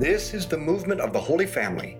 This 0.00 0.32
is 0.32 0.46
the 0.46 0.56
movement 0.56 1.02
of 1.02 1.12
the 1.12 1.20
Holy 1.20 1.44
Family. 1.44 1.98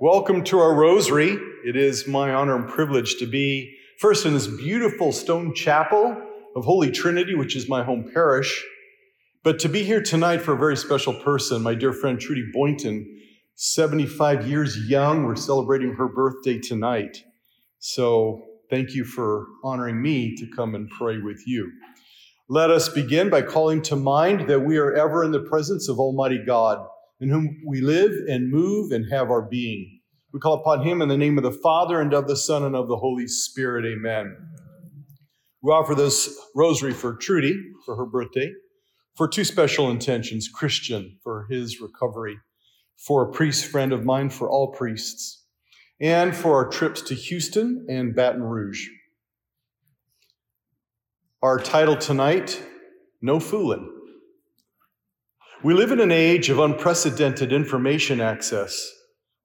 Welcome 0.00 0.42
to 0.44 0.58
our 0.58 0.72
rosary. 0.72 1.36
It 1.66 1.76
is 1.76 2.08
my 2.08 2.32
honor 2.32 2.56
and 2.56 2.66
privilege 2.66 3.16
to 3.18 3.26
be 3.26 3.76
first 3.98 4.24
in 4.24 4.32
this 4.32 4.46
beautiful 4.46 5.12
stone 5.12 5.54
chapel 5.54 6.16
of 6.56 6.64
Holy 6.64 6.90
Trinity, 6.90 7.34
which 7.34 7.56
is 7.56 7.68
my 7.68 7.82
home 7.82 8.10
parish, 8.14 8.64
but 9.44 9.58
to 9.58 9.68
be 9.68 9.82
here 9.82 10.02
tonight 10.02 10.38
for 10.38 10.54
a 10.54 10.56
very 10.56 10.78
special 10.78 11.12
person, 11.12 11.60
my 11.60 11.74
dear 11.74 11.92
friend 11.92 12.18
Trudy 12.18 12.50
Boynton, 12.54 13.20
75 13.54 14.48
years 14.48 14.88
young. 14.88 15.24
We're 15.24 15.36
celebrating 15.36 15.92
her 15.96 16.08
birthday 16.08 16.58
tonight. 16.58 17.22
So 17.80 18.46
thank 18.70 18.94
you 18.94 19.04
for 19.04 19.44
honoring 19.62 20.00
me 20.00 20.36
to 20.36 20.46
come 20.56 20.74
and 20.74 20.88
pray 20.88 21.18
with 21.18 21.42
you. 21.46 21.70
Let 22.48 22.70
us 22.70 22.88
begin 22.88 23.28
by 23.28 23.42
calling 23.42 23.82
to 23.82 23.94
mind 23.94 24.48
that 24.48 24.60
we 24.60 24.78
are 24.78 24.94
ever 24.94 25.22
in 25.22 25.32
the 25.32 25.40
presence 25.40 25.86
of 25.86 25.98
Almighty 25.98 26.42
God 26.46 26.86
in 27.20 27.28
whom 27.28 27.62
we 27.66 27.80
live 27.80 28.12
and 28.28 28.50
move 28.50 28.92
and 28.92 29.12
have 29.12 29.30
our 29.30 29.42
being. 29.42 30.00
We 30.32 30.40
call 30.40 30.54
upon 30.54 30.82
him 30.82 31.02
in 31.02 31.08
the 31.08 31.16
name 31.16 31.36
of 31.38 31.44
the 31.44 31.52
Father 31.52 32.00
and 32.00 32.14
of 32.14 32.28
the 32.28 32.36
Son 32.36 32.64
and 32.64 32.76
of 32.76 32.88
the 32.88 32.96
Holy 32.96 33.26
Spirit. 33.26 33.84
Amen. 33.84 34.36
We 35.62 35.72
offer 35.72 35.94
this 35.94 36.34
rosary 36.54 36.92
for 36.92 37.14
Trudy 37.16 37.54
for 37.84 37.96
her 37.96 38.06
birthday, 38.06 38.50
for 39.16 39.28
two 39.28 39.44
special 39.44 39.90
intentions 39.90 40.48
Christian 40.48 41.18
for 41.22 41.46
his 41.50 41.80
recovery, 41.80 42.38
for 42.96 43.28
a 43.28 43.32
priest 43.32 43.66
friend 43.66 43.92
of 43.92 44.04
mine, 44.04 44.30
for 44.30 44.48
all 44.48 44.72
priests, 44.72 45.44
and 46.00 46.34
for 46.34 46.54
our 46.54 46.68
trips 46.70 47.02
to 47.02 47.14
Houston 47.14 47.86
and 47.90 48.14
Baton 48.14 48.42
Rouge. 48.42 48.86
Our 51.42 51.58
title 51.58 51.96
tonight 51.96 52.62
No 53.20 53.40
Fooling. 53.40 53.99
We 55.62 55.74
live 55.74 55.92
in 55.92 56.00
an 56.00 56.10
age 56.10 56.48
of 56.48 56.58
unprecedented 56.58 57.52
information 57.52 58.18
access, 58.18 58.90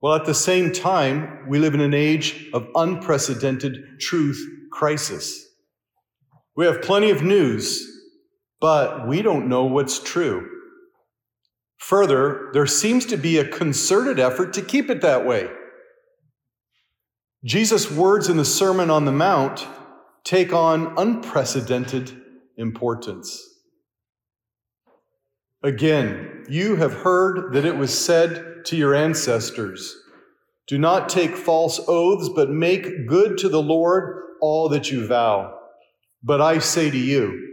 while 0.00 0.14
at 0.14 0.24
the 0.24 0.32
same 0.32 0.72
time, 0.72 1.46
we 1.46 1.58
live 1.58 1.74
in 1.74 1.82
an 1.82 1.92
age 1.92 2.48
of 2.54 2.68
unprecedented 2.74 4.00
truth 4.00 4.42
crisis. 4.72 5.46
We 6.56 6.64
have 6.64 6.80
plenty 6.80 7.10
of 7.10 7.22
news, 7.22 7.86
but 8.62 9.06
we 9.06 9.20
don't 9.20 9.46
know 9.46 9.66
what's 9.66 9.98
true. 9.98 10.48
Further, 11.76 12.48
there 12.54 12.66
seems 12.66 13.04
to 13.06 13.18
be 13.18 13.36
a 13.36 13.46
concerted 13.46 14.18
effort 14.18 14.54
to 14.54 14.62
keep 14.62 14.88
it 14.88 15.02
that 15.02 15.26
way. 15.26 15.50
Jesus' 17.44 17.90
words 17.90 18.30
in 18.30 18.38
the 18.38 18.44
Sermon 18.46 18.88
on 18.88 19.04
the 19.04 19.12
Mount 19.12 19.66
take 20.24 20.54
on 20.54 20.94
unprecedented 20.96 22.22
importance. 22.56 23.55
Again, 25.62 26.44
you 26.48 26.76
have 26.76 26.92
heard 26.92 27.52
that 27.52 27.64
it 27.64 27.76
was 27.76 27.96
said 27.96 28.64
to 28.66 28.76
your 28.76 28.94
ancestors 28.94 29.96
Do 30.66 30.78
not 30.78 31.08
take 31.08 31.36
false 31.36 31.80
oaths, 31.88 32.28
but 32.34 32.50
make 32.50 33.06
good 33.06 33.38
to 33.38 33.48
the 33.48 33.62
Lord 33.62 34.22
all 34.40 34.68
that 34.68 34.90
you 34.90 35.06
vow. 35.06 35.58
But 36.22 36.40
I 36.40 36.58
say 36.58 36.90
to 36.90 36.98
you, 36.98 37.46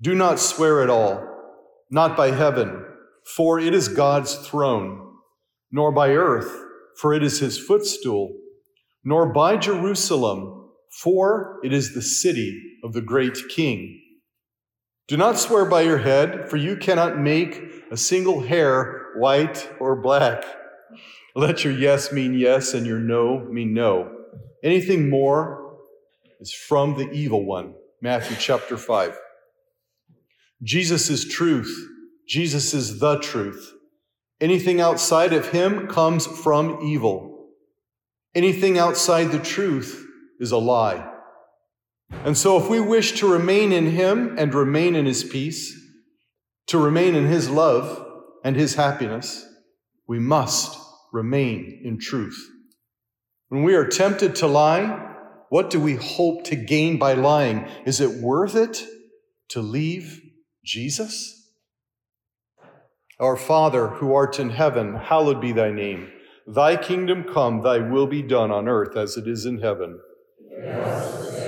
do 0.00 0.14
not 0.14 0.38
swear 0.38 0.82
at 0.82 0.90
all, 0.90 1.26
not 1.90 2.16
by 2.16 2.30
heaven, 2.30 2.84
for 3.24 3.58
it 3.58 3.74
is 3.74 3.88
God's 3.88 4.36
throne, 4.36 5.14
nor 5.72 5.90
by 5.90 6.10
earth, 6.10 6.54
for 7.00 7.14
it 7.14 7.24
is 7.24 7.40
his 7.40 7.58
footstool, 7.58 8.32
nor 9.02 9.32
by 9.32 9.56
Jerusalem, 9.56 10.70
for 11.02 11.58
it 11.64 11.72
is 11.72 11.94
the 11.94 12.02
city 12.02 12.78
of 12.84 12.92
the 12.92 13.00
great 13.00 13.36
king. 13.48 14.00
Do 15.08 15.16
not 15.16 15.38
swear 15.38 15.64
by 15.64 15.80
your 15.82 15.96
head, 15.96 16.50
for 16.50 16.58
you 16.58 16.76
cannot 16.76 17.18
make 17.18 17.62
a 17.90 17.96
single 17.96 18.42
hair 18.42 19.14
white 19.16 19.66
or 19.80 19.96
black. 19.96 20.44
Let 21.34 21.64
your 21.64 21.72
yes 21.72 22.12
mean 22.12 22.34
yes 22.34 22.74
and 22.74 22.86
your 22.86 22.98
no 22.98 23.40
mean 23.50 23.72
no. 23.72 24.12
Anything 24.62 25.08
more 25.08 25.78
is 26.40 26.52
from 26.52 26.98
the 26.98 27.10
evil 27.10 27.46
one. 27.46 27.72
Matthew 28.02 28.36
chapter 28.38 28.76
5. 28.76 29.16
Jesus 30.62 31.08
is 31.08 31.26
truth. 31.26 31.74
Jesus 32.28 32.74
is 32.74 32.98
the 32.98 33.18
truth. 33.18 33.72
Anything 34.42 34.78
outside 34.78 35.32
of 35.32 35.48
him 35.48 35.86
comes 35.86 36.26
from 36.26 36.82
evil. 36.82 37.46
Anything 38.34 38.78
outside 38.78 39.32
the 39.32 39.38
truth 39.38 40.06
is 40.38 40.52
a 40.52 40.58
lie. 40.58 41.17
And 42.10 42.36
so, 42.36 42.58
if 42.58 42.68
we 42.68 42.80
wish 42.80 43.12
to 43.20 43.30
remain 43.30 43.72
in 43.72 43.86
Him 43.86 44.36
and 44.38 44.54
remain 44.54 44.96
in 44.96 45.06
His 45.06 45.24
peace, 45.24 45.78
to 46.66 46.78
remain 46.78 47.14
in 47.14 47.26
His 47.26 47.48
love 47.48 48.06
and 48.44 48.56
His 48.56 48.74
happiness, 48.74 49.46
we 50.06 50.18
must 50.18 50.78
remain 51.12 51.80
in 51.84 51.98
truth. 51.98 52.38
When 53.48 53.62
we 53.62 53.74
are 53.74 53.86
tempted 53.86 54.34
to 54.36 54.46
lie, 54.46 55.06
what 55.48 55.70
do 55.70 55.80
we 55.80 55.94
hope 55.94 56.44
to 56.44 56.56
gain 56.56 56.98
by 56.98 57.14
lying? 57.14 57.66
Is 57.86 58.00
it 58.00 58.20
worth 58.22 58.54
it 58.54 58.84
to 59.50 59.60
leave 59.60 60.20
Jesus? 60.64 61.34
Our 63.18 63.36
Father, 63.36 63.88
who 63.88 64.14
art 64.14 64.38
in 64.38 64.50
heaven, 64.50 64.94
hallowed 64.94 65.40
be 65.40 65.52
thy 65.52 65.70
name. 65.70 66.10
Thy 66.46 66.76
kingdom 66.76 67.24
come, 67.24 67.62
thy 67.62 67.78
will 67.78 68.06
be 68.06 68.22
done 68.22 68.50
on 68.50 68.68
earth 68.68 68.96
as 68.96 69.16
it 69.16 69.26
is 69.26 69.44
in 69.44 69.60
heaven. 69.60 69.98
Yes. 70.62 71.47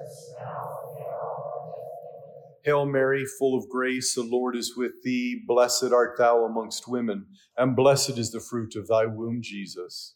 Hail 2.63 2.85
Mary, 2.85 3.25
full 3.25 3.57
of 3.57 3.67
grace, 3.69 4.13
the 4.13 4.21
Lord 4.21 4.55
is 4.55 4.77
with 4.77 5.01
thee. 5.03 5.41
Blessed 5.47 5.91
art 5.91 6.15
thou 6.19 6.45
amongst 6.45 6.87
women, 6.87 7.25
and 7.57 7.75
blessed 7.75 8.19
is 8.19 8.29
the 8.31 8.39
fruit 8.39 8.75
of 8.75 8.87
thy 8.87 9.07
womb, 9.07 9.41
Jesus. 9.41 10.13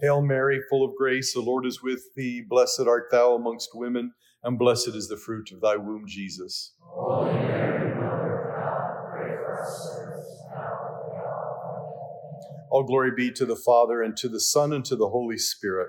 Hail 0.00 0.22
Mary, 0.22 0.60
full 0.70 0.84
of 0.84 0.94
grace, 0.96 1.34
the 1.34 1.40
Lord 1.40 1.66
is 1.66 1.82
with 1.82 2.14
thee. 2.14 2.44
Blessed 2.48 2.84
art 2.86 3.08
thou 3.10 3.34
amongst 3.34 3.70
women, 3.74 4.12
and 4.44 4.56
blessed 4.56 4.94
is 4.94 5.08
the 5.08 5.16
fruit 5.16 5.50
of 5.50 5.60
thy 5.60 5.74
womb, 5.74 6.04
Jesus. 6.06 6.74
All 12.70 12.84
glory 12.84 13.10
be 13.16 13.32
to 13.32 13.44
the 13.44 13.56
Father, 13.56 14.00
and 14.00 14.16
to 14.18 14.28
the 14.28 14.40
Son, 14.40 14.72
and 14.72 14.84
to 14.84 14.94
the 14.94 15.08
Holy 15.08 15.38
Spirit 15.38 15.88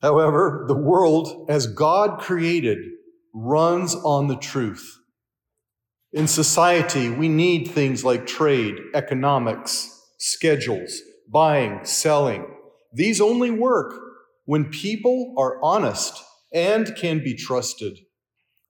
However, 0.00 0.64
the 0.68 0.76
world, 0.76 1.46
as 1.48 1.66
God 1.66 2.20
created, 2.20 2.78
runs 3.34 3.94
on 3.94 4.28
the 4.28 4.36
truth. 4.36 4.98
In 6.12 6.26
society, 6.26 7.10
we 7.10 7.28
need 7.28 7.68
things 7.68 8.04
like 8.04 8.26
trade, 8.26 8.76
economics, 8.94 9.94
schedules, 10.18 11.00
buying, 11.30 11.84
selling. 11.84 12.46
These 12.92 13.20
only 13.20 13.50
work 13.50 13.94
when 14.46 14.70
people 14.70 15.34
are 15.36 15.62
honest 15.62 16.22
and 16.52 16.94
can 16.96 17.18
be 17.18 17.34
trusted. 17.34 17.98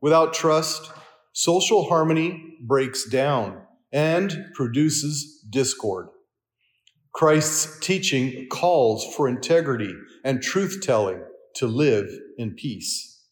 Without 0.01 0.33
trust, 0.33 0.91
social 1.33 1.89
harmony 1.89 2.57
breaks 2.67 3.09
down 3.09 3.63
and 3.93 4.47
produces 4.55 5.45
discord. 5.49 6.09
Christ's 7.19 7.81
teaching 7.81 8.47
calls 8.49 9.05
for 9.17 9.29
integrity 9.29 9.93
and 10.23 10.41
truth 10.41 10.79
telling 10.81 11.21
to 11.57 11.67
live 11.67 12.09
in 12.39 12.55
peace. 12.55 13.25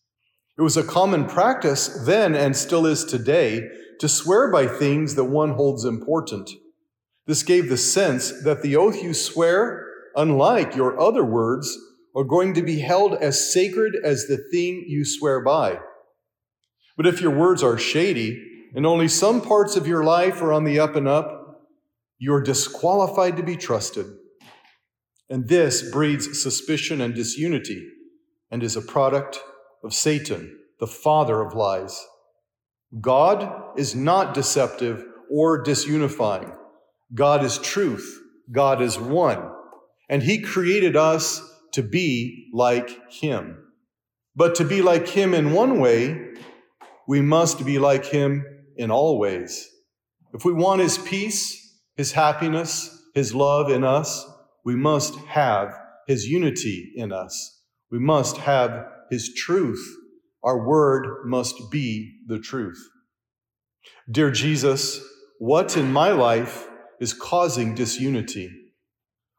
It 0.59 0.63
was 0.63 0.77
a 0.77 0.83
common 0.83 1.27
practice 1.27 1.87
then 2.05 2.35
and 2.35 2.57
still 2.57 2.85
is 2.85 3.05
today 3.05 3.63
to 4.01 4.09
swear 4.09 4.51
by 4.51 4.67
things 4.67 5.15
that 5.15 5.27
one 5.27 5.51
holds 5.51 5.85
important. 5.85 6.51
This 7.29 7.45
gave 7.45 7.69
the 7.69 7.77
sense 7.77 8.43
that 8.43 8.61
the 8.61 8.75
oath 8.75 9.01
you 9.01 9.15
swear, 9.15 9.87
unlike 10.17 10.75
your 10.75 10.99
other 11.01 11.25
words, 11.25 11.79
are 12.17 12.25
going 12.25 12.55
to 12.55 12.63
be 12.63 12.81
held 12.81 13.15
as 13.15 13.53
sacred 13.53 13.95
as 14.03 14.27
the 14.27 14.49
thing 14.51 14.85
you 14.89 15.05
swear 15.05 15.45
by. 15.45 15.79
But 16.97 17.07
if 17.07 17.21
your 17.21 17.39
words 17.39 17.63
are 17.63 17.79
shady 17.79 18.67
and 18.75 18.85
only 18.85 19.07
some 19.07 19.41
parts 19.41 19.77
of 19.77 19.87
your 19.87 20.03
life 20.03 20.43
are 20.43 20.53
on 20.53 20.65
the 20.65 20.81
up 20.81 20.97
and 20.97 21.07
up, 21.07 21.36
you're 22.19 22.43
disqualified 22.43 23.37
to 23.37 23.43
be 23.43 23.57
trusted. 23.57 24.07
And 25.29 25.49
this 25.49 25.91
breeds 25.91 26.41
suspicion 26.41 27.01
and 27.01 27.15
disunity 27.15 27.89
and 28.51 28.63
is 28.63 28.77
a 28.77 28.83
product 28.83 29.41
of 29.83 29.93
Satan, 29.93 30.59
the 30.79 30.87
father 30.87 31.41
of 31.41 31.55
lies. 31.55 32.01
God 33.01 33.79
is 33.79 33.95
not 33.95 34.35
deceptive 34.35 35.05
or 35.31 35.63
disunifying. 35.63 36.57
God 37.15 37.45
is 37.45 37.59
truth. 37.59 38.21
God 38.51 38.81
is 38.81 38.99
one. 38.99 39.51
And 40.09 40.23
He 40.23 40.41
created 40.41 40.97
us 40.97 41.43
to 41.73 41.83
be 41.83 42.49
like 42.53 43.13
Him. 43.13 43.59
But 44.35 44.55
to 44.57 44.65
be 44.65 44.83
like 44.83 45.09
Him 45.09 45.35
in 45.35 45.53
one 45.53 45.81
way, 45.81 46.35
we 47.09 47.21
must 47.21 47.67
be 47.67 47.79
like 47.79 48.07
Him 48.07 48.45
in 48.77 48.91
all 48.91 49.19
ways. 49.19 49.69
If 50.33 50.45
we 50.45 50.53
want 50.53 50.81
His 50.81 50.99
peace, 50.99 51.66
his 51.97 52.13
happiness, 52.13 53.03
His 53.15 53.35
love 53.35 53.71
in 53.71 53.83
us, 53.83 54.27
we 54.65 54.77
must 54.77 55.17
have 55.27 55.73
His 56.07 56.27
unity 56.27 56.93
in 56.95 57.11
us. 57.11 57.63
We 57.91 57.99
must 57.99 58.37
have 58.39 58.87
His 59.11 59.33
truth. 59.35 59.83
Our 60.45 60.67
word 60.67 61.25
must 61.25 61.71
be 61.71 62.19
the 62.27 62.39
truth. 62.39 62.79
Dear 64.11 64.31
Jesus, 64.31 65.01
what 65.39 65.77
in 65.77 65.93
my 65.93 66.11
life 66.11 66.69
is 67.01 67.15
causing 67.15 67.75
disunity? 67.75 68.51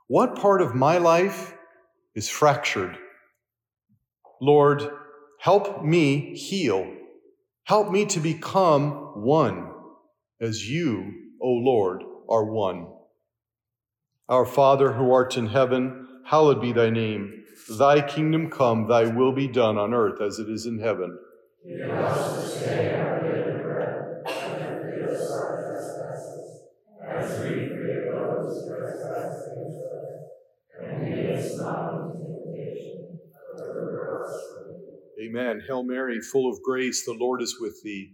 What 0.08 0.36
part 0.36 0.62
of 0.62 0.74
my 0.74 0.98
life 0.98 1.56
is 2.16 2.30
fractured? 2.30 2.98
Lord, 4.42 4.90
help 5.42 5.84
me 5.84 6.36
heal. 6.36 6.92
Help 7.66 7.92
me 7.92 8.06
to 8.06 8.20
become 8.20 9.22
one 9.22 9.70
as 10.42 10.68
you, 10.68 11.12
O 11.42 11.50
Lord, 11.50 12.04
are 12.30 12.46
one. 12.46 12.88
Our 14.30 14.46
Father 14.46 14.94
who 14.94 15.12
art 15.12 15.38
in 15.38 15.48
heaven, 15.48 16.08
hallowed 16.26 16.62
be 16.62 16.74
thy 16.74 16.90
name. 16.90 17.46
Thy 17.70 18.02
kingdom 18.02 18.50
come, 18.50 18.88
thy 18.88 19.06
will 19.06 19.32
be 19.32 19.48
done 19.48 19.78
on 19.78 19.94
earth 19.94 20.22
as 20.22 20.40
it 20.40 20.50
is 20.50 20.66
in 20.66 20.80
heaven. 20.80 21.18
Give 21.68 21.90
us 21.90 22.54
this 22.54 22.66
day 22.66 23.00
our 23.00 23.20
daily 23.22 23.62
bread, 23.64 24.24
and 24.28 24.82
forgive 24.82 25.10
us 25.10 25.32
our 25.32 25.64
trespasses, 25.64 26.62
as 27.08 27.40
we 27.42 27.68
forgive 27.68 28.14
those 28.14 28.64
who 28.64 28.70
trespass 28.70 29.48
against 29.48 29.84
us. 29.84 30.12
And 30.80 31.04
lead 31.04 31.30
us 31.32 31.58
not 31.58 31.94
into 31.94 32.18
temptation, 32.28 33.20
but 33.56 33.66
deliver 33.66 34.24
us 34.24 34.34
from 34.54 34.66
evil. 34.76 35.40
Amen. 35.40 35.62
Hail 35.68 35.84
Mary, 35.84 36.20
full 36.22 36.52
of 36.52 36.62
grace, 36.62 37.06
the 37.06 37.14
Lord 37.14 37.42
is 37.42 37.58
with 37.60 37.82
thee. 37.84 38.14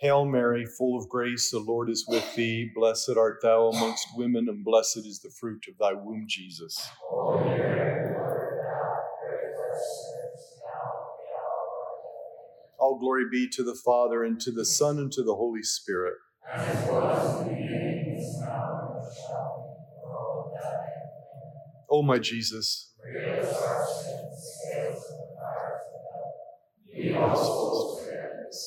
Hail 0.00 0.26
Mary, 0.26 0.66
full 0.66 0.98
of 0.98 1.08
grace, 1.08 1.50
the 1.50 1.58
Lord 1.58 1.88
is 1.88 2.04
with 2.06 2.34
thee. 2.34 2.70
Blessed 2.74 3.16
art 3.16 3.38
thou 3.40 3.68
amongst 3.68 4.06
women, 4.14 4.46
and 4.48 4.62
blessed 4.62 4.98
is 4.98 5.20
the 5.20 5.30
fruit 5.30 5.64
of 5.68 5.78
thy 5.78 5.94
womb, 5.94 6.26
Jesus. 6.28 6.90
All 12.78 12.98
glory 12.98 13.24
be 13.30 13.48
to 13.48 13.62
the 13.64 13.74
Father, 13.74 14.22
and 14.22 14.38
to 14.40 14.52
the 14.52 14.66
Son, 14.66 14.98
and 14.98 15.10
to 15.12 15.22
the 15.22 15.34
Holy 15.34 15.62
Spirit. 15.62 16.16
As 16.52 16.86
was 16.88 17.46
in 17.48 17.56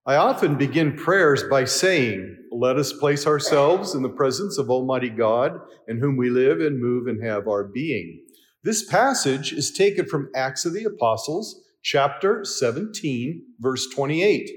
I 0.08 0.14
often 0.14 0.54
begin 0.54 0.94
prayers 0.94 1.42
by 1.50 1.64
saying, 1.64 2.36
Let 2.52 2.76
us 2.76 2.92
place 2.92 3.26
ourselves 3.26 3.92
in 3.96 4.02
the 4.02 4.08
presence 4.08 4.56
of 4.56 4.70
Almighty 4.70 5.10
God, 5.10 5.58
in 5.88 5.98
whom 5.98 6.16
we 6.16 6.30
live 6.30 6.60
and 6.60 6.80
move 6.80 7.08
and 7.08 7.20
have 7.24 7.48
our 7.48 7.64
being. 7.64 8.24
This 8.62 8.84
passage 8.84 9.52
is 9.52 9.72
taken 9.72 10.06
from 10.06 10.30
Acts 10.32 10.64
of 10.64 10.74
the 10.74 10.84
Apostles, 10.84 11.60
chapter 11.82 12.44
17, 12.44 13.42
verse 13.58 13.88
28, 13.92 14.48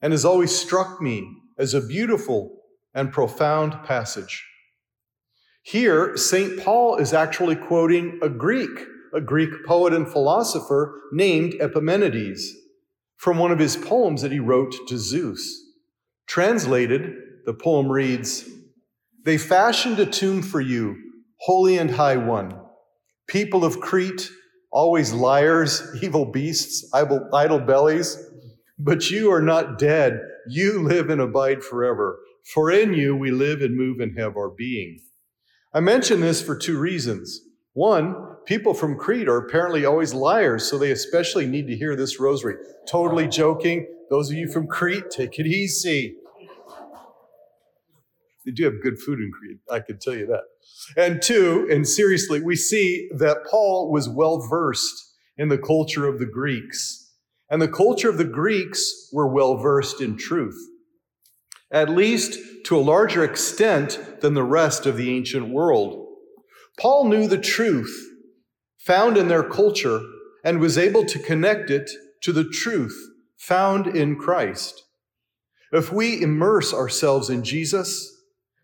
and 0.00 0.14
has 0.14 0.24
always 0.24 0.58
struck 0.58 1.02
me 1.02 1.36
as 1.58 1.74
a 1.74 1.86
beautiful 1.86 2.56
and 2.94 3.12
profound 3.12 3.74
passage. 3.84 4.42
Here, 5.64 6.16
St. 6.16 6.64
Paul 6.64 6.96
is 6.96 7.12
actually 7.12 7.56
quoting 7.56 8.18
a 8.22 8.30
Greek, 8.30 8.86
a 9.12 9.20
Greek 9.20 9.50
poet 9.66 9.92
and 9.92 10.08
philosopher 10.08 11.02
named 11.12 11.56
Epimenides 11.60 12.54
from 13.18 13.36
one 13.36 13.50
of 13.50 13.58
his 13.58 13.76
poems 13.76 14.22
that 14.22 14.32
he 14.32 14.38
wrote 14.38 14.74
to 14.88 14.96
Zeus. 14.96 15.64
Translated, 16.26 17.14
the 17.44 17.52
poem 17.52 17.90
reads 17.90 18.48
They 19.24 19.36
fashioned 19.36 19.98
a 19.98 20.06
tomb 20.06 20.40
for 20.40 20.60
you, 20.60 20.96
holy 21.40 21.76
and 21.76 21.90
high 21.90 22.16
one. 22.16 22.58
People 23.26 23.64
of 23.64 23.80
Crete, 23.80 24.30
always 24.70 25.12
liars, 25.12 25.82
evil 26.02 26.26
beasts, 26.26 26.88
idle, 26.94 27.58
bellies. 27.58 28.24
But 28.78 29.10
you 29.10 29.32
are 29.32 29.42
not 29.42 29.78
dead. 29.78 30.20
You 30.48 30.82
live 30.82 31.10
and 31.10 31.20
abide 31.20 31.64
forever. 31.64 32.20
For 32.54 32.70
in 32.70 32.94
you 32.94 33.16
we 33.16 33.32
live 33.32 33.60
and 33.60 33.76
move 33.76 33.98
and 33.98 34.16
have 34.18 34.36
our 34.36 34.48
being. 34.48 35.00
I 35.74 35.80
mention 35.80 36.20
this 36.20 36.40
for 36.40 36.56
two 36.56 36.78
reasons. 36.78 37.40
One, 37.78 38.34
people 38.44 38.74
from 38.74 38.98
Crete 38.98 39.28
are 39.28 39.36
apparently 39.36 39.84
always 39.84 40.12
liars, 40.12 40.68
so 40.68 40.78
they 40.78 40.90
especially 40.90 41.46
need 41.46 41.68
to 41.68 41.76
hear 41.76 41.94
this 41.94 42.18
rosary. 42.18 42.56
Totally 42.88 43.28
joking. 43.28 43.86
Those 44.10 44.32
of 44.32 44.36
you 44.36 44.48
from 44.48 44.66
Crete, 44.66 45.12
take 45.12 45.38
it 45.38 45.46
easy. 45.46 46.16
They 48.44 48.50
do 48.50 48.64
have 48.64 48.82
good 48.82 48.98
food 48.98 49.20
in 49.20 49.30
Crete, 49.30 49.58
I 49.70 49.78
can 49.78 50.00
tell 50.00 50.16
you 50.16 50.26
that. 50.26 50.42
And 50.96 51.22
two, 51.22 51.68
and 51.70 51.86
seriously, 51.86 52.42
we 52.42 52.56
see 52.56 53.08
that 53.16 53.46
Paul 53.48 53.92
was 53.92 54.08
well 54.08 54.40
versed 54.40 55.14
in 55.36 55.48
the 55.48 55.56
culture 55.56 56.08
of 56.08 56.18
the 56.18 56.26
Greeks. 56.26 57.12
And 57.48 57.62
the 57.62 57.68
culture 57.68 58.10
of 58.10 58.18
the 58.18 58.24
Greeks 58.24 59.08
were 59.12 59.28
well 59.28 59.56
versed 59.56 60.00
in 60.00 60.16
truth, 60.16 60.58
at 61.70 61.88
least 61.88 62.40
to 62.64 62.76
a 62.76 62.80
larger 62.80 63.22
extent 63.22 64.20
than 64.20 64.34
the 64.34 64.42
rest 64.42 64.84
of 64.84 64.96
the 64.96 65.16
ancient 65.16 65.50
world. 65.50 66.07
Paul 66.78 67.08
knew 67.08 67.26
the 67.26 67.38
truth 67.38 68.12
found 68.78 69.16
in 69.16 69.28
their 69.28 69.42
culture 69.42 70.00
and 70.44 70.60
was 70.60 70.78
able 70.78 71.04
to 71.04 71.18
connect 71.18 71.70
it 71.70 71.90
to 72.22 72.32
the 72.32 72.48
truth 72.48 72.96
found 73.36 73.86
in 73.86 74.16
Christ. 74.16 74.84
If 75.72 75.92
we 75.92 76.22
immerse 76.22 76.72
ourselves 76.72 77.28
in 77.28 77.42
Jesus, 77.44 78.16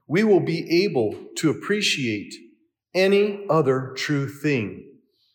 we 0.06 0.24
will 0.24 0.40
be 0.40 0.84
able 0.84 1.14
to 1.36 1.50
appreciate 1.50 2.32
any 2.94 3.44
other 3.50 3.92
true 3.96 4.28
thing, 4.28 4.84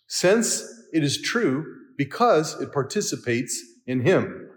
since 0.08 0.64
it 0.94 1.04
is 1.04 1.22
true 1.22 1.66
because 1.98 2.60
it 2.62 2.72
participates 2.72 3.62
in 3.86 4.02
Him. 4.02 4.50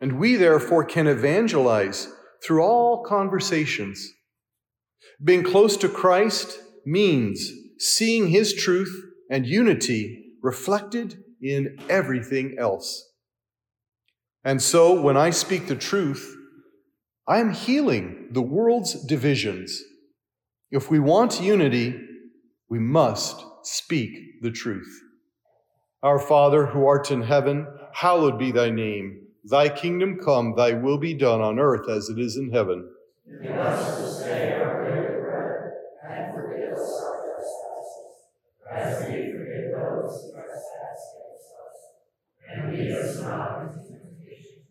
And 0.00 0.18
we 0.18 0.34
therefore 0.34 0.84
can 0.84 1.06
evangelize 1.06 2.08
through 2.44 2.62
all 2.62 3.04
conversations. 3.04 4.12
Being 5.22 5.44
close 5.44 5.76
to 5.76 5.88
Christ 5.88 6.58
means 6.84 7.50
seeing 7.78 8.28
His 8.28 8.54
truth 8.54 9.04
and 9.30 9.46
unity 9.46 10.34
reflected 10.42 11.22
in 11.40 11.78
everything 11.88 12.56
else. 12.58 13.10
And 14.44 14.60
so, 14.60 15.00
when 15.00 15.16
I 15.16 15.30
speak 15.30 15.66
the 15.66 15.76
truth, 15.76 16.36
I 17.28 17.38
am 17.38 17.52
healing 17.52 18.28
the 18.32 18.42
world's 18.42 18.94
divisions. 19.06 19.80
If 20.70 20.90
we 20.90 20.98
want 20.98 21.40
unity, 21.40 22.00
we 22.68 22.78
must 22.78 23.44
speak 23.62 24.42
the 24.42 24.50
truth. 24.50 25.00
Our 26.02 26.18
Father, 26.18 26.66
who 26.66 26.84
art 26.86 27.12
in 27.12 27.22
heaven, 27.22 27.66
hallowed 27.92 28.38
be 28.38 28.50
thy 28.50 28.70
name. 28.70 29.26
Thy 29.44 29.68
kingdom 29.68 30.18
come, 30.18 30.54
thy 30.56 30.72
will 30.72 30.98
be 30.98 31.14
done 31.14 31.40
on 31.40 31.58
earth 31.58 31.88
as 31.88 32.08
it 32.08 32.18
is 32.18 32.36
in 32.36 32.50
heaven. 32.50 32.88
Give 33.42 33.52
us 33.52 33.98
this 33.98 34.26
day 34.26 34.60
our 34.60 34.84
daily 34.84 35.20
bread, 35.20 35.72
and 36.12 36.34
forgive 36.34 36.72
us 36.74 37.02
our 37.02 37.24
trespasses, 37.24 38.12
as 38.70 39.08
we 39.08 39.32
forgive 39.32 39.72
those 39.72 40.22
who 40.22 40.32
trespass 40.32 41.00
against 41.16 41.52
us. 41.62 41.78
And 42.48 42.72
lead 42.72 42.92
us 42.92 43.20
not 43.20 43.62
into 43.62 43.78
temptation, 43.88 44.62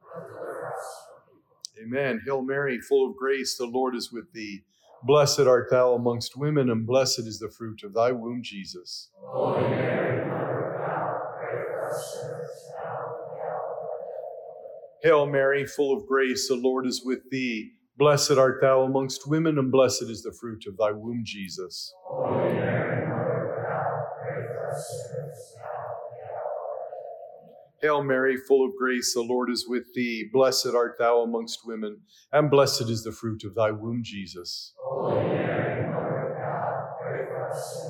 but 0.00 0.28
deliver 0.28 0.72
us 0.76 1.06
Amen. 1.82 2.20
Hail 2.26 2.42
Mary, 2.42 2.78
full 2.80 3.08
of 3.08 3.16
grace, 3.16 3.56
the 3.56 3.66
Lord 3.66 3.96
is 3.96 4.12
with 4.12 4.32
thee. 4.32 4.64
Blessed 5.02 5.40
art 5.40 5.68
thou 5.70 5.94
amongst 5.94 6.36
women, 6.36 6.68
and 6.68 6.86
blessed 6.86 7.20
is 7.20 7.38
the 7.38 7.48
fruit 7.48 7.82
of 7.84 7.94
thy 7.94 8.12
womb, 8.12 8.42
Jesus. 8.42 9.08
Holy 9.14 9.62
Mary, 9.70 10.28
Mother 10.28 10.74
of 10.74 10.78
God, 10.78 11.20
pray 11.40 11.62
for 11.64 11.90
us 11.90 12.20
sinners 12.20 12.70
now 12.84 13.06
Hail 15.02 15.26
Mary, 15.26 15.66
full 15.66 15.96
of 15.96 16.06
grace, 16.06 16.48
the 16.48 16.56
Lord 16.56 16.86
is 16.86 17.02
with 17.02 17.30
thee. 17.30 17.72
Blessed 18.00 18.38
art 18.38 18.62
thou 18.62 18.80
amongst 18.80 19.28
women, 19.28 19.58
and 19.58 19.70
blessed 19.70 20.04
is 20.04 20.22
the 20.22 20.32
fruit 20.32 20.64
of 20.66 20.78
thy 20.78 20.90
womb, 20.90 21.20
Jesus. 21.22 21.94
Hail 27.82 28.02
Mary, 28.02 28.38
full 28.38 28.66
of 28.66 28.74
grace, 28.78 29.12
the 29.12 29.20
Lord 29.20 29.50
is 29.50 29.66
with 29.68 29.92
thee. 29.94 30.30
Blessed 30.32 30.68
art 30.74 30.96
thou 30.98 31.20
amongst 31.20 31.66
women, 31.66 31.98
and 32.32 32.50
blessed 32.50 32.88
is 32.88 33.04
the 33.04 33.12
fruit 33.12 33.44
of 33.44 33.54
thy 33.54 33.70
womb, 33.70 34.00
Jesus. 34.02 34.72
Holy 34.82 35.16
Mary, 35.16 35.92
Mother 35.92 36.32
of 36.32 36.38
God, 36.38 36.84
pray 37.02 37.26
for 37.26 37.50
us 37.50 37.89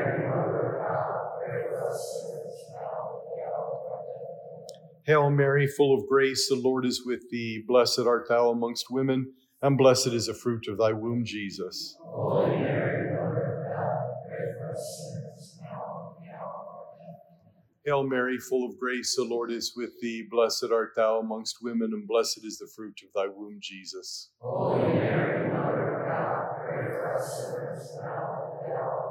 Hail 5.05 5.31
Mary, 5.31 5.67
full 5.67 5.97
of 5.97 6.07
grace, 6.07 6.47
the 6.47 6.55
Lord 6.55 6.85
is 6.85 7.03
with 7.03 7.29
thee. 7.31 7.63
Blessed 7.67 8.01
art 8.05 8.27
thou 8.29 8.49
amongst 8.49 8.91
women, 8.91 9.33
and 9.61 9.77
blessed 9.77 10.07
is 10.07 10.27
the 10.27 10.33
fruit 10.35 10.67
of 10.67 10.77
thy 10.77 10.93
womb, 10.93 11.25
Jesus. 11.25 11.97
Holy 12.03 12.49
Mary, 12.51 13.11
Mother 13.15 13.65
of 13.65 13.75
God, 13.75 14.13
pray 14.27 14.53
for 14.59 14.71
us 14.73 15.11
Hail 17.83 18.03
Mary, 18.03 18.37
full 18.37 18.69
of 18.69 18.77
grace, 18.77 19.15
the 19.15 19.23
Lord 19.23 19.49
is 19.51 19.73
with 19.75 19.99
thee. 20.01 20.23
Blessed 20.29 20.67
art 20.71 20.91
thou 20.95 21.17
amongst 21.17 21.63
women, 21.63 21.89
and 21.93 22.07
blessed 22.07 22.41
is 22.45 22.59
the 22.59 22.67
fruit 22.75 23.01
of 23.03 23.09
thy 23.15 23.27
womb, 23.27 23.57
Jesus. 23.59 24.29
Holy 24.39 24.83
Mary, 24.83 25.51
Mother 25.51 25.97
of 25.97 26.07
God, 26.07 26.45
pray 26.63 26.91
for 26.93 27.15
us 27.17 27.47
sinners 27.47 27.97
now 28.03 29.10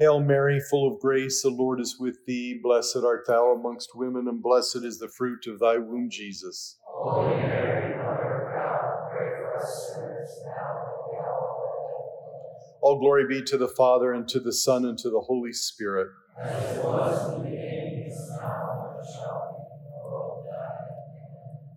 Hail 0.00 0.18
Mary, 0.20 0.60
full 0.70 0.90
of 0.90 0.98
grace, 0.98 1.42
the 1.42 1.50
Lord 1.50 1.78
is 1.78 1.98
with 2.00 2.24
thee. 2.26 2.58
Blessed 2.62 3.00
art 3.04 3.26
thou 3.26 3.52
amongst 3.52 3.90
women, 3.94 4.28
and 4.28 4.42
blessed 4.42 4.78
is 4.82 4.98
the 4.98 5.08
fruit 5.08 5.46
of 5.46 5.58
thy 5.58 5.76
womb, 5.76 6.08
Jesus. 6.10 6.78
Holy 6.84 7.36
Mary, 7.42 7.94
Mother 7.98 8.48
of 8.48 8.54
God, 8.54 9.10
pray 9.12 9.28
for 9.36 9.58
us 9.62 9.92
sinners 9.94 10.30
now 10.46 10.80
and 10.80 10.88
at 10.88 11.04
the 11.04 11.18
hour 11.18 11.52
of 11.52 11.92
our 11.92 12.54
death. 12.56 12.78
All 12.80 12.98
glory 12.98 13.26
be 13.28 13.42
to 13.42 13.58
the 13.58 13.68
Father, 13.68 14.14
and 14.14 14.26
to 14.28 14.40
the 14.40 14.54
Son, 14.54 14.86
and 14.86 14.96
to 15.00 15.10
the 15.10 15.20
Holy 15.20 15.52
Spirit. 15.52 16.08
As 16.42 16.78
it 16.78 16.82
was 16.82 17.34
in 17.34 17.42
the 17.42 17.50
beginning, 17.50 18.10
is 18.10 18.30
now, 18.40 18.96
and 18.96 19.06
shall 19.06 19.68
be, 19.84 19.90
world. 20.02 20.46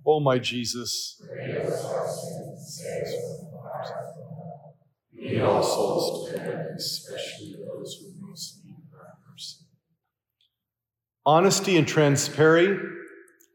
O 0.08 0.22
my 0.22 0.39
Jesus, 0.39 1.22
Forgive 1.27 1.65
us 1.65 1.86
our 1.86 2.08
sins, 2.08 2.82
save 2.82 3.03
us 3.03 3.13
from 3.13 3.51
the 3.51 3.58
fires 3.60 3.89
of 3.89 4.15
hell. 4.15 4.77
lead 5.13 5.42
all 5.42 5.62
souls 5.62 6.32
to 6.32 6.39
heaven, 6.39 6.68
especially 6.77 7.56
those 7.58 8.00
who 8.01 8.27
most 8.27 8.62
need 8.65 8.84
thy 8.92 9.10
mercy. 9.30 9.65
Honesty 11.25 11.77
and 11.77 11.88
transparency, 11.88 12.84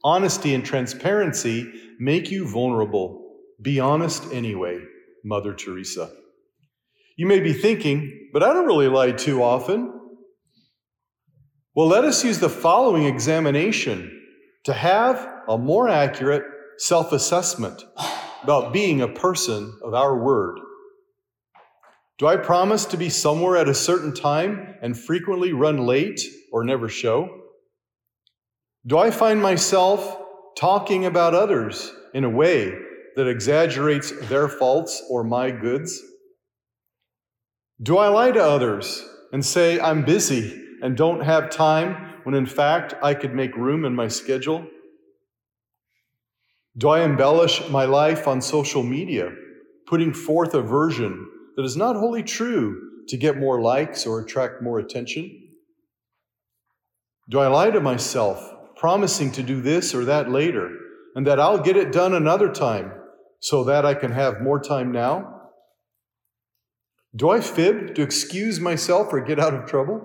honesty 0.02 0.54
and 0.54 0.64
transparency 0.64 1.70
make 1.98 2.30
you 2.30 2.48
vulnerable. 2.48 3.36
Be 3.60 3.78
honest 3.78 4.32
anyway, 4.32 4.80
Mother 5.24 5.52
Teresa. 5.52 6.10
You 7.16 7.26
may 7.26 7.40
be 7.40 7.52
thinking, 7.52 8.30
but 8.32 8.42
I 8.42 8.52
don't 8.52 8.66
really 8.66 8.88
lie 8.88 9.12
too 9.12 9.42
often. 9.42 9.92
Well, 11.74 11.88
let 11.88 12.04
us 12.04 12.24
use 12.24 12.38
the 12.38 12.48
following 12.48 13.04
examination 13.04 14.14
to 14.64 14.72
have 14.72 15.28
a 15.48 15.58
more 15.58 15.88
accurate 15.88 16.44
self 16.78 17.12
assessment 17.12 17.84
about 18.42 18.72
being 18.72 19.00
a 19.00 19.08
person 19.08 19.78
of 19.82 19.94
our 19.94 20.16
word. 20.16 20.58
Do 22.18 22.26
I 22.26 22.36
promise 22.36 22.84
to 22.86 22.96
be 22.96 23.10
somewhere 23.10 23.56
at 23.56 23.68
a 23.68 23.74
certain 23.74 24.14
time 24.14 24.74
and 24.80 24.98
frequently 24.98 25.52
run 25.52 25.86
late 25.86 26.20
or 26.52 26.64
never 26.64 26.88
show? 26.88 27.44
Do 28.86 28.98
I 28.98 29.10
find 29.10 29.42
myself 29.42 30.18
talking 30.56 31.06
about 31.06 31.34
others 31.34 31.92
in 32.14 32.24
a 32.24 32.30
way 32.30 32.72
that 33.16 33.28
exaggerates 33.28 34.12
their 34.28 34.48
faults 34.48 35.02
or 35.10 35.24
my 35.24 35.50
goods? 35.50 36.00
Do 37.82 37.98
I 37.98 38.08
lie 38.08 38.30
to 38.32 38.42
others 38.42 39.04
and 39.32 39.44
say 39.44 39.80
I'm 39.80 40.04
busy 40.04 40.64
and 40.82 40.96
don't 40.96 41.20
have 41.20 41.50
time 41.50 42.14
when 42.22 42.34
in 42.34 42.46
fact 42.46 42.94
I 43.02 43.14
could 43.14 43.34
make 43.34 43.56
room 43.56 43.84
in 43.84 43.94
my 43.94 44.08
schedule? 44.08 44.66
Do 46.76 46.88
I 46.88 47.00
embellish 47.00 47.68
my 47.70 47.84
life 47.84 48.28
on 48.28 48.40
social 48.40 48.84
media, 48.84 49.32
putting 49.86 50.12
forth 50.12 50.54
a 50.54 50.62
version 50.62 51.28
that 51.56 51.64
is 51.64 51.76
not 51.76 51.96
wholly 51.96 52.22
true 52.22 52.80
to 53.08 53.16
get 53.16 53.36
more 53.36 53.60
likes 53.60 54.06
or 54.06 54.20
attract 54.20 54.62
more 54.62 54.78
attention? 54.78 55.48
Do 57.28 57.40
I 57.40 57.48
lie 57.48 57.70
to 57.70 57.80
myself, 57.80 58.54
promising 58.78 59.32
to 59.32 59.42
do 59.42 59.60
this 59.60 59.94
or 59.94 60.04
that 60.06 60.30
later, 60.30 60.70
and 61.14 61.26
that 61.26 61.40
I'll 61.40 61.58
get 61.58 61.76
it 61.76 61.92
done 61.92 62.14
another 62.14 62.50
time 62.52 62.92
so 63.40 63.64
that 63.64 63.84
I 63.84 63.94
can 63.94 64.12
have 64.12 64.40
more 64.40 64.60
time 64.60 64.92
now? 64.92 65.34
Do 67.14 67.30
I 67.30 67.40
fib 67.40 67.94
to 67.94 68.02
excuse 68.02 68.60
myself 68.60 69.08
or 69.12 69.20
get 69.20 69.40
out 69.40 69.54
of 69.54 69.66
trouble? 69.66 70.00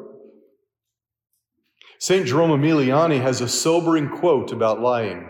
St. 1.99 2.25
Jerome 2.25 2.49
Emiliani 2.49 3.21
has 3.21 3.41
a 3.41 3.47
sobering 3.47 4.09
quote 4.09 4.51
about 4.51 4.81
lying. 4.81 5.29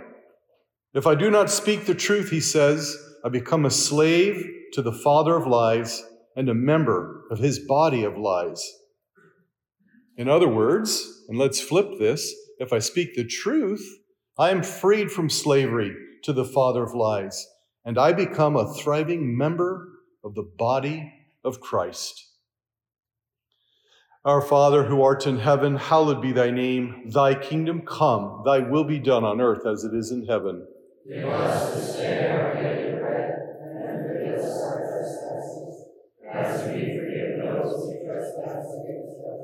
If 0.93 1.05
I 1.05 1.15
do 1.15 1.29
not 1.29 1.49
speak 1.49 1.85
the 1.85 1.95
truth, 1.95 2.29
he 2.29 2.39
says, 2.39 2.95
I 3.25 3.29
become 3.29 3.65
a 3.65 3.71
slave 3.71 4.47
to 4.73 4.81
the 4.81 4.91
father 4.91 5.35
of 5.35 5.47
lies 5.47 6.03
and 6.35 6.49
a 6.49 6.53
member 6.53 7.25
of 7.29 7.39
his 7.39 7.59
body 7.59 8.03
of 8.03 8.17
lies. 8.17 8.63
In 10.17 10.29
other 10.29 10.47
words, 10.47 11.23
and 11.27 11.37
let's 11.37 11.59
flip 11.59 11.99
this, 11.99 12.33
if 12.59 12.73
I 12.73 12.79
speak 12.79 13.15
the 13.15 13.25
truth, 13.25 13.85
I 14.37 14.49
am 14.51 14.63
freed 14.63 15.11
from 15.11 15.29
slavery 15.29 15.95
to 16.23 16.33
the 16.33 16.45
father 16.45 16.83
of 16.83 16.93
lies, 16.93 17.47
and 17.85 17.97
I 17.97 18.13
become 18.13 18.55
a 18.55 18.73
thriving 18.73 19.37
member 19.37 19.89
of 20.23 20.35
the 20.35 20.43
body 20.57 21.13
of 21.43 21.59
Christ. 21.59 22.29
Our 24.25 24.41
Father 24.41 24.83
who 24.85 25.01
art 25.01 25.27
in 25.27 25.39
heaven, 25.39 25.75
hallowed 25.75 26.21
be 26.21 26.31
thy 26.31 26.49
name. 26.49 27.09
Thy 27.09 27.35
kingdom 27.35 27.81
come, 27.81 28.41
thy 28.45 28.59
will 28.59 28.85
be 28.85 28.97
done 28.99 29.25
on 29.25 29.41
earth 29.41 29.67
as 29.67 29.83
it 29.83 29.93
is 29.93 30.11
in 30.11 30.25
heaven. 30.25 30.65
Give 31.05 31.25
us 31.25 31.75
this 31.75 31.95
day 31.97 32.31
our 32.31 32.53
daily 32.53 32.99
bread, 33.01 33.33
and 33.59 34.07
forgive 34.07 34.39
us 34.39 34.61
our 34.61 34.79
trespasses, 34.79 35.75
as 36.33 36.67
we 36.69 36.97
forgive 36.97 37.43
those 37.43 37.75
who 37.83 38.07
trespass 38.07 38.67
against 38.79 39.19
us. 39.27 39.43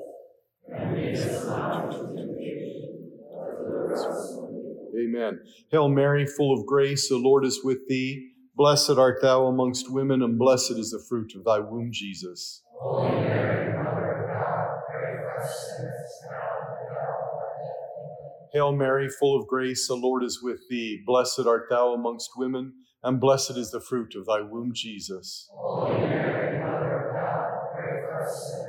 And 0.71 0.95
lead 0.95 1.13
us 1.13 1.45
not 1.45 1.93
into 1.93 2.15
temptation, 2.15 3.11
but 3.35 3.59
deliver 3.59 3.93
us 3.93 4.05
from 4.05 4.47
evil. 4.47 4.87
Amen. 5.09 5.39
Hail 5.71 5.89
Mary, 5.89 6.25
full 6.25 6.57
of 6.57 6.65
grace, 6.65 7.09
the 7.09 7.17
Lord 7.17 7.43
is 7.45 7.61
with 7.63 7.87
thee. 7.87 8.31
Blessed 8.55 8.91
art 8.91 9.21
thou 9.21 9.45
amongst 9.45 9.91
women, 9.91 10.21
and 10.21 10.37
blessed 10.37 10.71
is 10.71 10.91
the 10.91 11.03
fruit 11.07 11.33
of 11.35 11.45
thy 11.45 11.59
womb, 11.59 11.89
Jesus. 11.91 12.61
Holy 12.79 13.09
Mary, 13.09 13.73
Mother 13.83 14.11
of 14.11 14.27
God, 14.27 14.67
pray 14.91 15.13
for 15.15 15.41
us 15.41 15.73
sinners 15.77 16.21
now 16.29 16.37
and 16.59 16.73
at 16.73 16.79
the 16.79 16.93
hour 16.93 17.17
of 17.23 17.39
our. 17.39 18.49
Hail 18.53 18.71
Mary, 18.73 19.09
full 19.09 19.39
of 19.39 19.47
grace, 19.47 19.87
the 19.87 19.95
Lord 19.95 20.23
is 20.23 20.43
with 20.43 20.59
thee. 20.69 21.01
Blessed 21.05 21.47
art 21.47 21.67
thou 21.69 21.93
amongst 21.93 22.31
women, 22.37 22.73
and 23.01 23.19
blessed 23.19 23.57
is 23.57 23.71
the 23.71 23.81
fruit 23.81 24.13
of 24.15 24.25
thy 24.27 24.41
womb, 24.41 24.71
Jesus. 24.73 25.49
Holy 25.51 25.97
Mary, 26.01 26.59
Mother 26.59 27.07
of 27.07 27.15
God, 27.15 27.49
pray 27.73 28.01
for 28.01 28.23
us 28.23 28.51
sinners 28.51 28.68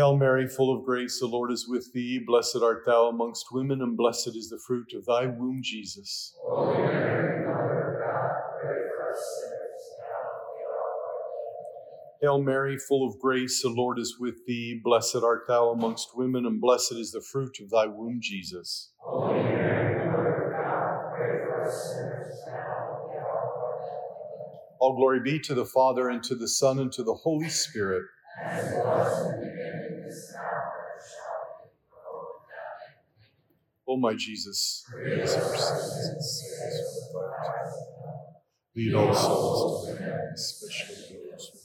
Hail 0.00 0.16
Mary, 0.16 0.48
full 0.48 0.74
of 0.74 0.82
grace, 0.82 1.20
the 1.20 1.26
Lord 1.26 1.52
is 1.52 1.68
with 1.68 1.92
thee. 1.92 2.18
Blessed 2.26 2.56
art 2.62 2.84
thou 2.86 3.08
amongst 3.08 3.52
women, 3.52 3.82
and 3.82 3.98
blessed 3.98 4.34
is 4.34 4.48
the 4.48 4.58
fruit 4.66 4.94
of 4.94 5.04
thy 5.04 5.26
womb, 5.26 5.60
Jesus. 5.62 6.34
The. 6.42 6.56
Hail 12.22 12.42
Mary, 12.42 12.78
full 12.78 13.06
of 13.06 13.18
grace, 13.18 13.60
the 13.60 13.68
Lord 13.68 13.98
is 13.98 14.16
with 14.18 14.46
thee. 14.46 14.80
Blessed 14.82 15.18
art 15.22 15.42
thou 15.46 15.68
amongst 15.68 16.16
women, 16.16 16.46
and 16.46 16.62
blessed 16.62 16.92
is 16.92 17.12
the 17.12 17.20
fruit 17.20 17.58
of 17.62 17.68
thy 17.68 17.84
womb, 17.84 18.20
Jesus. 18.22 18.92
The. 19.04 19.18
All 24.80 24.96
glory 24.96 25.20
be 25.22 25.38
to 25.40 25.54
the 25.54 25.66
Father, 25.66 26.08
and 26.08 26.22
to 26.22 26.34
the 26.34 26.48
Son, 26.48 26.78
and 26.78 26.90
to 26.92 27.02
the 27.02 27.12
Holy 27.22 27.50
Spirit. 27.50 28.04
O 28.42 28.42
my 28.42 28.56
Jesus, 28.56 28.72
forgive 28.72 28.86
us 28.86 29.59
our 35.36 35.56
sins 35.56 36.08
and 36.08 36.22
save 36.22 36.66
us 36.66 36.76
from 36.78 36.94
the 36.94 37.30
fire 37.30 37.66
of. 37.66 38.34
Lead 38.76 38.94
all 38.94 39.14
souls 39.14 39.86
to 39.86 39.96
heaven, 39.96 40.30
especially 40.34 41.18
those 41.30 41.50
who. 41.52 41.60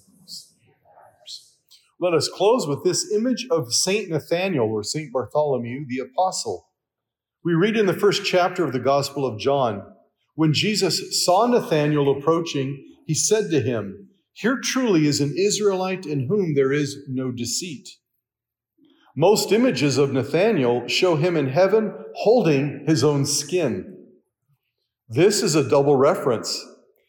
Let 1.98 2.14
us 2.14 2.28
close 2.28 2.68
with 2.68 2.84
this 2.84 3.10
image 3.14 3.48
of 3.50 3.74
Saint 3.74 4.10
Nathaniel 4.10 4.68
or 4.68 4.84
Saint 4.84 5.14
Bartholomew 5.14 5.86
the 5.88 6.00
Apostle. 6.00 6.68
We 7.44 7.54
read 7.54 7.78
in 7.78 7.86
the 7.86 7.94
first 7.94 8.26
chapter 8.26 8.66
of 8.66 8.74
the 8.74 8.80
Gospel 8.80 9.26
of 9.26 9.40
John 9.40 9.82
when 10.36 10.52
Jesus 10.52 11.24
saw 11.24 11.48
Nathanael 11.48 12.12
approaching, 12.12 12.84
he 13.08 13.14
said 13.14 13.50
to 13.52 13.62
him, 13.62 14.10
Here 14.34 14.60
truly 14.62 15.08
is 15.08 15.22
an 15.22 15.34
Israelite 15.38 16.06
in 16.06 16.28
whom 16.28 16.56
there 16.56 16.74
is 16.74 16.98
no 17.08 17.32
deceit. 17.32 17.88
Most 19.16 19.54
images 19.54 19.98
of 19.98 20.12
Nathanael 20.12 20.88
show 20.88 21.16
him 21.16 21.38
in 21.38 21.48
heaven 21.48 21.94
holding 22.16 22.84
his 22.86 23.04
own 23.04 23.26
skin. 23.26 23.98
This 25.08 25.42
is 25.42 25.56
a 25.56 25.68
double 25.68 25.96
reference. 25.96 26.62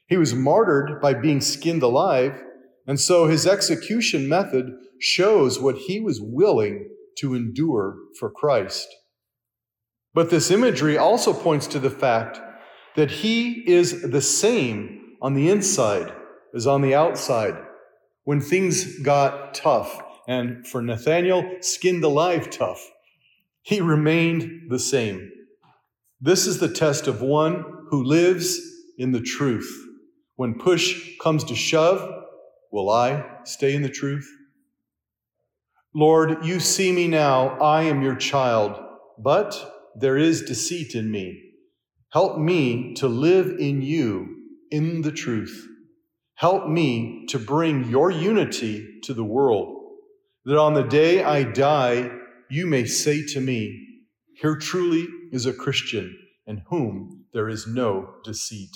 He 0.06 0.16
was 0.16 0.32
martyred 0.32 1.00
by 1.00 1.14
being 1.14 1.40
skinned 1.40 1.82
alive, 1.82 2.40
and 2.86 3.00
so 3.00 3.26
his 3.26 3.44
execution 3.44 4.28
method 4.28 4.72
shows 5.00 5.58
what 5.58 5.76
he 5.76 5.98
was 5.98 6.20
willing 6.20 6.88
to 7.18 7.34
endure 7.34 7.96
for 8.20 8.30
Christ. 8.30 8.86
But 10.14 10.30
this 10.30 10.50
imagery 10.50 10.96
also 10.96 11.32
points 11.32 11.66
to 11.68 11.80
the 11.80 11.90
fact 11.90 12.40
that 12.94 13.10
he 13.10 13.68
is 13.68 14.02
the 14.02 14.22
same 14.22 15.16
on 15.20 15.34
the 15.34 15.50
inside 15.50 16.12
as 16.54 16.68
on 16.68 16.82
the 16.82 16.94
outside. 16.94 17.56
When 18.22 18.40
things 18.40 19.00
got 19.00 19.54
tough, 19.54 20.00
and 20.26 20.66
for 20.66 20.82
Nathaniel, 20.82 21.58
skinned 21.60 22.04
alive 22.04 22.50
tough, 22.50 22.90
he 23.62 23.80
remained 23.80 24.70
the 24.70 24.78
same. 24.78 25.30
This 26.20 26.46
is 26.46 26.58
the 26.58 26.72
test 26.72 27.06
of 27.06 27.20
one 27.20 27.64
who 27.90 28.02
lives 28.02 28.60
in 28.98 29.12
the 29.12 29.20
truth. 29.20 29.70
When 30.36 30.58
push 30.58 31.16
comes 31.18 31.44
to 31.44 31.54
shove, 31.54 32.24
will 32.72 32.90
I 32.90 33.24
stay 33.44 33.74
in 33.74 33.82
the 33.82 33.88
truth? 33.88 34.28
Lord, 35.94 36.44
you 36.44 36.60
see 36.60 36.92
me 36.92 37.08
now. 37.08 37.58
I 37.58 37.84
am 37.84 38.02
your 38.02 38.16
child, 38.16 38.78
but 39.18 39.92
there 39.98 40.18
is 40.18 40.42
deceit 40.42 40.94
in 40.94 41.10
me. 41.10 41.42
Help 42.10 42.38
me 42.38 42.94
to 42.94 43.08
live 43.08 43.58
in 43.58 43.82
you 43.82 44.36
in 44.70 45.02
the 45.02 45.12
truth. 45.12 45.66
Help 46.34 46.68
me 46.68 47.24
to 47.28 47.38
bring 47.38 47.88
your 47.88 48.10
unity 48.10 49.00
to 49.04 49.14
the 49.14 49.24
world, 49.24 49.75
that 50.46 50.58
on 50.58 50.74
the 50.74 50.84
day 50.84 51.24
I 51.24 51.42
die, 51.42 52.08
you 52.48 52.66
may 52.66 52.84
say 52.84 53.26
to 53.26 53.40
me, 53.40 54.04
Here 54.40 54.56
truly 54.56 55.08
is 55.32 55.44
a 55.44 55.52
Christian 55.52 56.16
in 56.46 56.62
whom 56.68 57.24
there 57.32 57.48
is 57.48 57.66
no 57.66 58.14
deceit. 58.24 58.70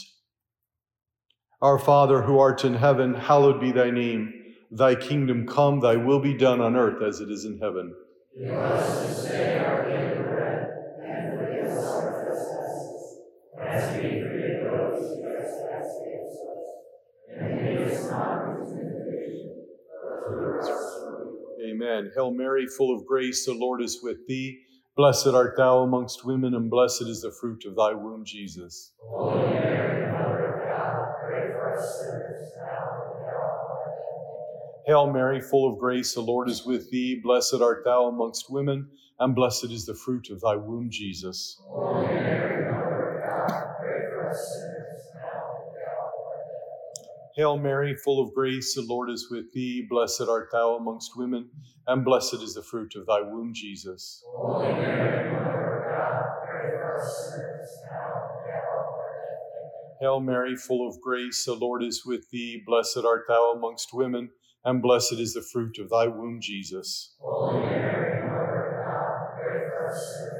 Our 1.63 1.79
Father 1.79 2.23
who 2.23 2.39
art 2.39 2.65
in 2.65 2.75
heaven, 2.75 3.15
hallowed 3.15 3.61
be 3.61 3.71
thy 3.71 3.91
name. 3.91 4.33
Thy 4.73 4.97
kingdom 4.97 5.47
come, 5.47 5.79
thy 5.79 5.95
will 5.97 6.21
be 6.21 6.37
done 6.37 6.61
on 6.61 6.75
earth 6.75 7.03
as 7.03 7.21
it 7.21 7.31
is 7.31 7.45
in 7.45 7.59
heaven. 7.59 7.95
Give 8.37 8.53
us 8.53 9.07
this 9.07 9.25
day 9.31 9.59
our 9.59 9.85
daily 9.85 10.23
bread, 10.23 10.71
and 11.05 11.39
forgive 11.39 11.67
us 11.67 11.85
our 11.85 12.25
trespasses, 12.25 13.19
as 13.61 13.97
we 13.97 14.30
Amen. 21.81 22.11
Hail 22.15 22.31
Mary, 22.31 22.67
full 22.67 22.95
of 22.95 23.07
grace, 23.07 23.47
the 23.47 23.55
Lord 23.55 23.81
is 23.81 24.01
with 24.03 24.27
thee. 24.27 24.61
Blessed 24.97 25.29
art 25.29 25.55
thou 25.57 25.79
amongst 25.79 26.27
women, 26.27 26.55
and 26.55 26.69
blessed 26.71 27.05
is 27.07 27.23
the 27.23 27.31
fruit 27.41 27.65
of 27.65 27.75
thy 27.75 27.95
womb, 27.95 28.23
Jesus. 28.23 28.93
Holy 29.03 29.49
Mary, 29.55 30.13
Mother 30.13 30.47
of 30.47 30.69
God, 30.69 31.15
pray 31.27 31.53
for 31.53 31.79
us 31.79 32.01
sinners, 32.01 32.53
now 32.59 32.67
and 32.67 33.13
at 33.15 33.19
the 33.19 33.25
hour 33.25 33.61
of 33.65 33.71
our. 33.71 34.85
Hail 34.87 35.11
Mary, 35.11 35.41
full 35.41 35.73
of 35.73 35.79
grace, 35.79 36.13
the 36.13 36.21
Lord 36.21 36.51
is 36.51 36.67
with 36.67 36.91
thee. 36.91 37.19
Blessed 37.23 37.63
art 37.63 37.83
thou 37.87 38.09
amongst 38.09 38.51
women, 38.51 38.91
and 39.19 39.35
blessed 39.35 39.71
is 39.71 39.87
the 39.87 39.95
fruit 39.95 40.29
of 40.31 40.43
thy 40.43 40.57
womb, 40.57 40.89
Jesus. 40.91 41.63
Holy 41.67 42.09
Mary, 42.09 42.71
Mother 42.71 43.23
of 43.25 43.49
God, 43.49 43.65
pray 43.81 44.01
for 44.11 44.29
us 44.29 44.55
sinners, 44.55 44.70
Hail 47.41 47.57
Mary, 47.57 47.97
full 47.97 48.23
of 48.23 48.35
grace, 48.35 48.75
the 48.75 48.83
Lord 48.83 49.09
is 49.09 49.31
with 49.31 49.51
thee. 49.55 49.87
Blessed 49.89 50.27
art 50.29 50.51
thou 50.53 50.77
amongst 50.77 51.17
women, 51.17 51.49
and 51.87 52.05
blessed 52.05 52.35
is 52.35 52.53
the 52.53 52.63
fruit 52.63 52.95
of 52.97 53.07
thy 53.07 53.23
womb, 53.23 53.55
Jesus. 53.55 54.23
Hail 60.03 60.21
Mary, 60.21 60.55
full 60.55 60.87
of 60.87 61.01
grace, 61.01 61.43
the 61.47 61.55
Lord 61.55 61.83
is 61.83 62.05
with 62.05 62.29
thee. 62.29 62.63
Blessed 62.67 63.07
art 63.07 63.25
thou 63.27 63.53
amongst 63.57 63.95
women, 63.95 64.29
and 64.63 64.83
blessed 64.83 65.15
is 65.15 65.33
the 65.33 65.41
fruit 65.41 65.79
of 65.79 65.89
thy 65.89 66.09
womb, 66.09 66.41
Jesus. 66.43 67.15
Holy 67.23 67.61
Mary, 67.61 68.21
Mother 68.29 68.67
of 68.67 68.85
God, 68.85 69.41
pray 69.43 69.61
for 69.67 69.89
us 69.89 70.15
sinners, 70.19 70.40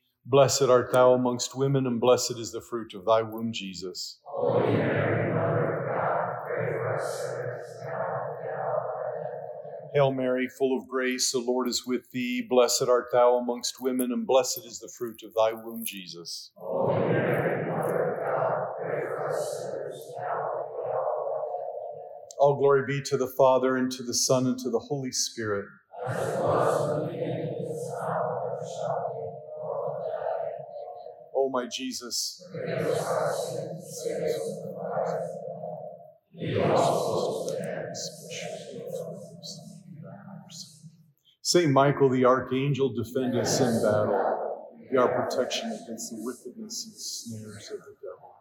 Blessed 0.25 0.63
art 0.63 0.91
thou 0.91 1.13
amongst 1.13 1.57
women, 1.57 1.87
and 1.87 1.99
blessed 1.99 2.37
is 2.37 2.51
the 2.51 2.61
fruit 2.61 2.93
of 2.93 3.05
thy 3.05 3.23
womb, 3.23 3.51
Jesus. 3.51 4.19
Hail 9.93 10.13
Mary, 10.13 10.47
full 10.47 10.77
of 10.77 10.87
grace, 10.87 11.31
the 11.31 11.39
Lord 11.39 11.67
is 11.67 11.85
with 11.85 12.11
thee. 12.11 12.45
Blessed 12.47 12.83
art 12.87 13.07
thou 13.11 13.37
amongst 13.37 13.81
women, 13.81 14.11
and 14.11 14.27
blessed 14.27 14.61
is 14.65 14.79
the 14.79 14.91
fruit 14.97 15.21
of 15.23 15.33
thy 15.33 15.53
womb, 15.53 15.83
Jesus. 15.83 16.51
All 22.39 22.55
glory 22.57 22.83
be 22.87 23.01
to 23.03 23.17
the 23.17 23.27
Father, 23.27 23.75
and 23.75 23.91
to 23.91 24.03
the 24.03 24.13
Son, 24.13 24.45
and 24.45 24.57
to 24.59 24.69
the 24.69 24.79
Holy 24.79 25.11
Spirit. 25.11 25.65
As 26.07 26.15
it 26.15 26.39
was 26.39 26.91
in 26.91 26.99
the 26.99 27.11
beginning, 27.11 27.53
is 27.69 27.91
now, 28.01 28.57
and 28.59 28.67
shall 28.67 29.00
O 31.41 31.49
my 31.49 31.65
Jesus. 31.65 32.45
Saint 41.41 41.71
Michael 41.71 42.09
the 42.09 42.25
Archangel, 42.25 42.93
defend 42.93 43.35
us 43.35 43.59
in 43.59 43.81
battle. 43.81 44.67
Be 44.91 44.97
our 44.97 45.25
protection 45.25 45.71
against 45.71 46.11
the 46.11 46.17
wickedness 46.19 46.85
and 46.85 46.95
snares 46.95 47.71
of 47.71 47.79
the 47.79 47.95
devil. 48.03 48.35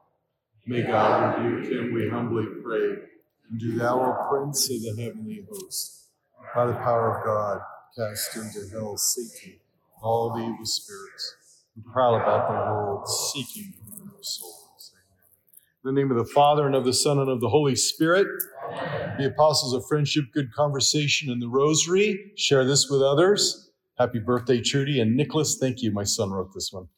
May 0.66 0.82
God 0.82 1.42
rebuke 1.42 1.72
him, 1.72 1.94
we 1.94 2.10
humbly 2.10 2.44
pray. 2.62 3.02
And 3.48 3.58
do 3.58 3.78
thou, 3.78 3.98
O 3.98 4.28
Prince 4.28 4.70
of 4.70 4.82
the 4.82 5.02
heavenly 5.02 5.46
host, 5.50 6.08
by 6.54 6.66
the 6.66 6.74
power 6.74 7.18
of 7.18 7.24
God, 7.24 7.60
cast 7.96 8.36
into 8.36 8.68
hell 8.70 8.98
Satan, 8.98 9.58
all 10.02 10.34
the 10.34 10.42
evil 10.42 10.66
spirits 10.66 11.39
who 11.74 11.82
prowl 11.92 12.16
about 12.16 12.48
the 12.48 12.54
world 12.54 13.08
seeking 13.08 13.74
souls. 14.20 14.92
Amen. 14.94 15.84
In 15.84 15.94
the 15.94 16.00
name 16.00 16.10
of 16.10 16.16
the 16.16 16.32
Father, 16.32 16.66
and 16.66 16.74
of 16.74 16.84
the 16.84 16.92
Son, 16.92 17.18
and 17.18 17.30
of 17.30 17.40
the 17.40 17.48
Holy 17.48 17.76
Spirit. 17.76 18.26
The 19.18 19.26
apostles 19.26 19.74
of 19.74 19.84
friendship, 19.88 20.24
good 20.32 20.52
conversation, 20.52 21.30
and 21.30 21.42
the 21.42 21.48
rosary. 21.48 22.32
Share 22.36 22.64
this 22.64 22.88
with 22.90 23.02
others. 23.02 23.70
Happy 23.98 24.18
birthday, 24.18 24.60
Trudy. 24.60 25.00
And 25.00 25.16
Nicholas, 25.16 25.58
thank 25.60 25.82
you. 25.82 25.92
My 25.92 26.04
son 26.04 26.30
wrote 26.30 26.52
this 26.54 26.70
one. 26.72 26.88